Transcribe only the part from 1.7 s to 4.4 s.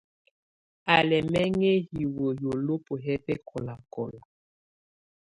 hiwǝ́, yolobo yɛ́ bɛ́kɔlakɔla.